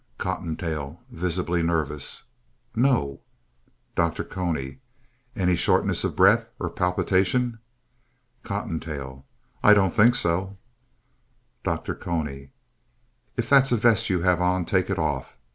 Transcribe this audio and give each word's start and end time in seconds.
COTTONTAIL 0.17 0.99
(visibly 1.11 1.61
nervous) 1.61 2.23
No. 2.75 3.21
DR. 3.95 4.23
CONY 4.23 4.79
Any 5.35 5.55
shortness 5.55 6.03
of 6.03 6.15
breath 6.15 6.49
or 6.59 6.71
palpitation? 6.71 7.59
COTTONTAIL 8.41 9.23
I 9.61 9.73
don't 9.75 9.93
think 9.93 10.15
so. 10.15 10.57
DR. 11.63 11.93
CONY 11.93 12.49
If 13.37 13.47
that's 13.47 13.71
a 13.71 13.77
vest 13.77 14.09
you 14.09 14.21
have 14.23 14.41
on, 14.41 14.65
take 14.65 14.89
it 14.89 14.97
off. 14.97 15.37